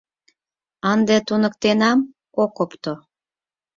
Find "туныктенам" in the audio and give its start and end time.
1.27-1.99